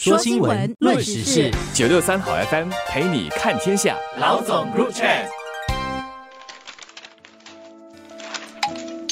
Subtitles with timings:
[0.00, 3.96] 说新闻，论时事，九六三好 FM 陪你看天下。
[4.20, 5.26] 老总 Group Chat，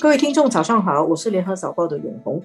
[0.01, 2.41] 各位听众早上好，我是联合早报的永红。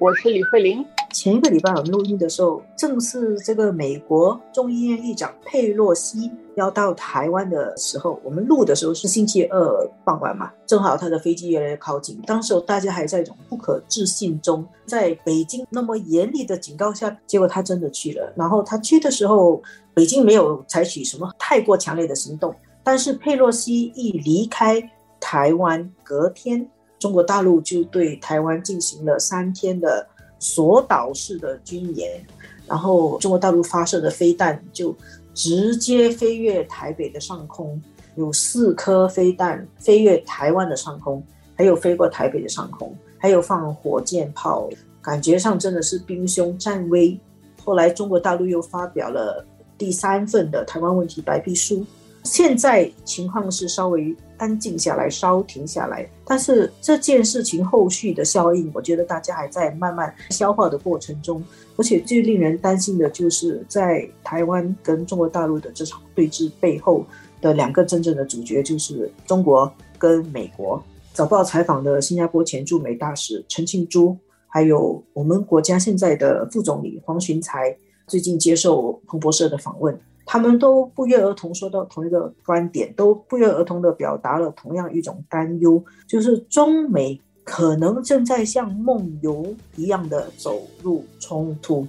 [0.00, 0.84] 我是李慧玲。
[1.12, 8.20] 前一个礼拜我们录音的时候，正是这个美国众议院议长佩洛西要到台湾的时候。
[8.22, 12.20] 我们录的时候是星期二傍晚嘛，正好他的飞机越来越靠近。
[12.26, 18.32] 当时大家还在一种不可置信中，在北京那么严厉的警告下，结果他真的去了。
[18.36, 19.62] 然后他去的时候，
[19.94, 24.82] 北京没有采取什么太过强烈的行动，但是佩洛西一离开
[25.20, 26.68] 台湾，隔天。
[26.98, 30.08] 中国大陆就对台湾进行了三天的
[30.38, 32.24] 锁岛式的军演，
[32.66, 34.94] 然后中国大陆发射的飞弹就
[35.34, 37.80] 直接飞越台北的上空，
[38.14, 41.22] 有四颗飞弹飞越台湾的上空，
[41.54, 44.68] 还有飞过台北的上空，还有放火箭炮，
[45.02, 47.18] 感觉上真的是兵凶战危。
[47.64, 49.44] 后来中国大陆又发表了
[49.76, 51.84] 第三份的台湾问题白皮书。
[52.22, 56.08] 现在情况是稍微安静下来，稍停下来。
[56.24, 61.42] 但是这件事情后续的效应，我觉得大家还在慢慢消化的过程中。
[61.76, 67.04] 而且最令人担心的就是，在台湾跟中国大陆的这场对峙背后
[67.40, 70.82] 的两个真正的主角，就是中国跟美国。
[71.12, 74.16] 早报采访的新加坡前驻美大使陈庆珠，
[74.48, 77.76] 还有我们国家现在的副总理黄循才，
[78.06, 79.98] 最近接受彭博社的访问。
[80.28, 91.86] 他们都不约而同说到同一个观点，都不约而同地表达了同样一种担忧，就是中美可能正在像梦游一样的走入冲突。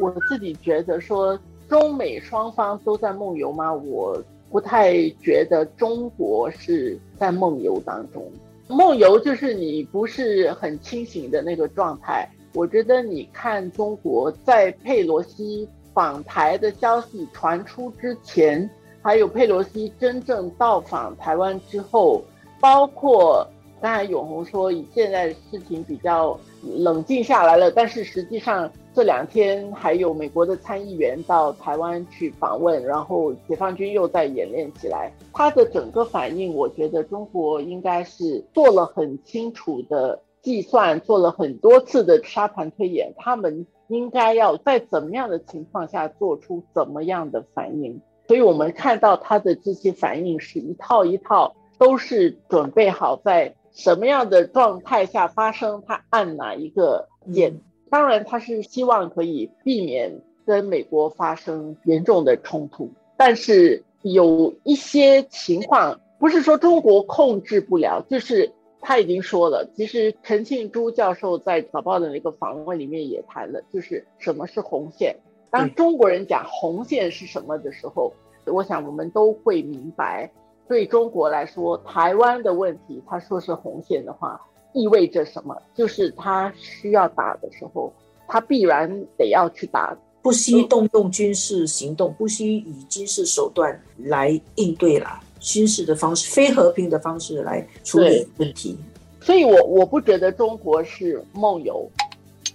[0.00, 3.72] 我自己觉得说中美双方都在梦游吗？
[3.72, 8.28] 我不太觉得中国是在梦游当中。
[8.66, 12.28] 梦游就是你不是很清醒的那个状态。
[12.54, 15.68] 我觉得你看中国在佩洛西。
[15.94, 18.68] 访台的消息传出之前，
[19.02, 22.22] 还有佩洛西真正到访台湾之后，
[22.60, 23.46] 包括
[23.80, 26.38] 刚才永红说，现在事情比较
[26.76, 43.66] 冷静下来了，但是实际上这两天还有美国的参议员到台湾去访问，然后解放军又在演练起来，他的整个反应，我觉得中国应该是做了很清楚的计算，做了很多次的沙盘推演，他们。
[43.92, 48.00] 应该要在怎么样的情况下做出怎么样的反应？
[48.26, 57.60] 所以我们看到他的这些反应是一套一套，都是准备好在什么样的状态下发生，他按哪一个键。
[57.90, 68.52] 当然，他是希望可以避免跟美国发生严重的冲突，但是有一些情况不是说中国控制不了，就是。
[68.82, 75.16] 他已经说了，其实陈庆珠教授在早报的那个访问里面也谈了，就是什么是红线。
[75.50, 78.12] 当中国人讲红线是什么的时候，
[78.46, 80.28] 我想我们都会明白，
[80.68, 84.40] 对中国来说，台湾的问题，他说是红线的话，
[84.72, 85.56] 意味着什么？
[85.74, 87.92] 就是他需要打的时候，
[88.26, 95.20] 他必然得要去打，不惜动用军事行动，不惜以军事手段来应对了。
[95.42, 98.78] 军事的方式，非和平的方式来处理问题，
[99.20, 101.84] 所以我我不觉得中国是梦游，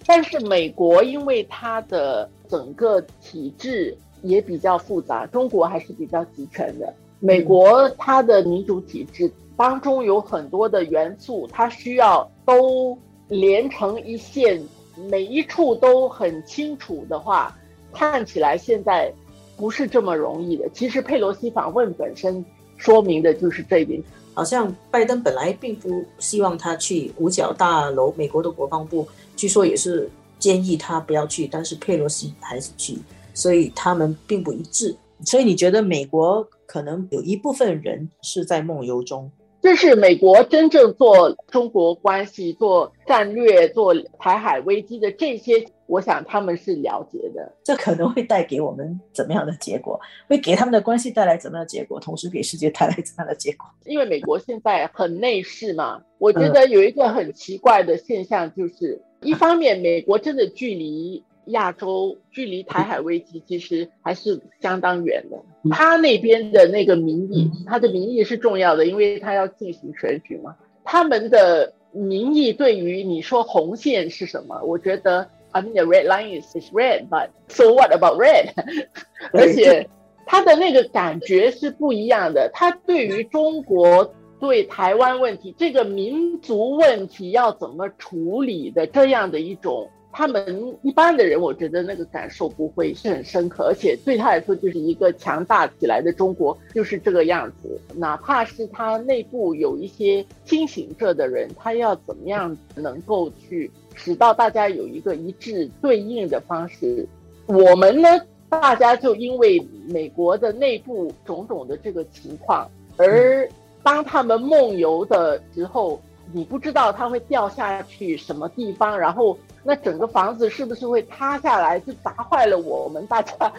[0.06, 6.92] 但是美国因为它的整个体制也比较复杂，中国还是比较集权的。
[7.20, 14.64] 美国它的民主体制当中有很多的元素，它需要都连成一线，
[15.10, 17.54] 每一处都很清楚的话，
[17.92, 19.12] 看起来现在
[19.58, 20.70] 不是这么容易的。
[20.74, 22.46] 其实佩洛西访问本身。
[22.78, 24.02] 说明的就是这一点。
[24.34, 30.08] 好像拜登本来并不希望他去五角大楼，美国的国防部据说也是
[30.38, 33.00] 建议他不要去，但是佩洛西还是去，
[33.34, 34.96] 所以他们并不一致。
[35.26, 39.32] 所以你觉得美国可能有一部分人是在梦游中？
[39.60, 47.52] 这是美国真正做中国关系、做战略、做台海危机的这些，我想他们是了解的。
[47.64, 50.00] 这可能会带给我们怎么样的结果？
[50.28, 52.00] 会给他们的关系带来怎么样的结果？
[52.00, 53.66] 同时给世界带来怎么样的结果？
[53.86, 61.24] 因为美国现在很内势嘛，我觉得有一个很奇怪的现象，就是一方面美国真的距离。
[61.52, 65.42] 亚洲距离台海危机其实还是相当远的。
[65.70, 70.54] 他那边的那个民意，他的民意是重要的，因为他要进行选举嘛。
[70.84, 74.62] 他们的民意对于你说红线是什么？
[74.62, 78.52] 我觉得，I mean the red line is is red, but so what about red？
[79.34, 79.90] 而且
[80.26, 82.50] 他的那个感觉是不一样的。
[82.54, 89.90] 他对于中国对台湾问题这个民族问题要怎么处理的这样的一种。
[90.10, 97.80] 他们一般的人，我觉得那个感受不会是很深刻，而且对他来说，就是一个强大起来的中国就是这个样子。
[97.94, 107.06] 哪怕是他内部有一些清醒着的人，他要怎么样能够去使到大家有一个一致对应的方式？
[107.48, 108.08] 我们呢，
[108.48, 109.60] 大家就因为
[109.90, 113.46] 美国的内部种种的这个情况，而
[113.84, 116.00] 当他们梦游的时候。
[116.34, 123.50] 你不知道它会掉下去什么地方，然后那整个房子是不是会塌下来，就砸坏了我们大家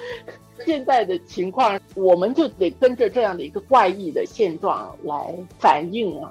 [0.66, 6.30] 现在的情况，我们就得跟着这样的一个怪异的现状来反应啊。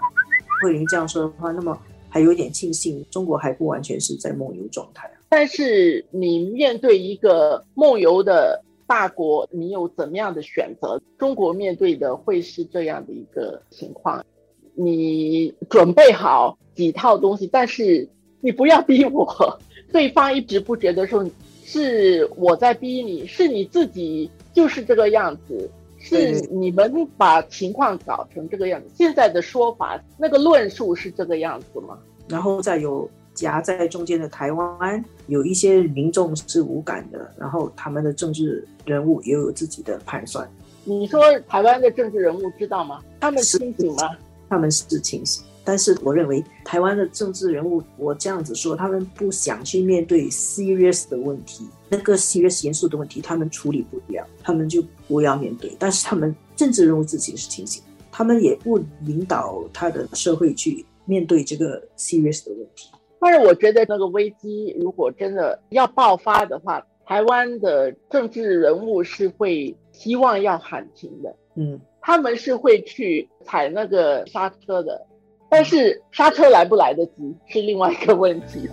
[0.62, 1.75] 慧玲这样说的话，那么
[2.18, 5.08] 还有点庆幸，中国还不完全是在梦游状态。
[5.30, 11.00] 但是你面对一个梦游的大国，你有怎么样的选择？
[11.19, 14.25] 中国面对的会是这样的一个情况。
[14.74, 18.10] 你准备好几套东西，但是
[18.42, 19.60] 你不要逼我。
[19.92, 21.24] 对方一直不觉得说
[21.64, 25.69] 是我在逼你，是你自己就是这个样子，
[26.07, 28.88] 是你们把情况搞成这个样子。
[28.95, 31.98] 现在的说法，那个论述是这个样子吗？
[32.27, 40.50] 然后再有夹在中间的台湾，有一些民众是无感的，然后他们的政治人物也有自己的盘算。
[40.83, 43.01] 你说台湾的政治人物知道吗？
[43.19, 44.09] 他们清醒吗？
[44.50, 55.75] 他们是清醒，但是我认为台湾的政治人物，我这样子说，他们不想去面对 serious 的问题，那个 serious 严肃的问题，他们处理不了，他们就不要面对。
[55.78, 57.84] 但是他们政治人物自己是清醒，
[58.14, 62.90] 他们也不引导他的社会去面对这个 serious 的问题。
[63.19, 71.36] 但是我觉得那个危机如果真的要爆发的话，台湾的政治人物是会希望要喊停的。
[71.56, 71.78] 嗯。
[72.00, 75.06] 他们是会去踩那个刹车的，
[75.50, 78.70] 但是刹车来不来得及是另外一个问题。